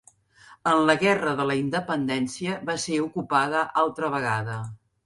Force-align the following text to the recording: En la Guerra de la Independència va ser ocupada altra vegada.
En 0.71 0.79
la 0.91 0.95
Guerra 1.03 1.35
de 1.41 1.45
la 1.51 1.57
Independència 1.61 2.59
va 2.71 2.79
ser 2.87 2.99
ocupada 3.07 3.65
altra 3.85 4.15
vegada. 4.19 4.63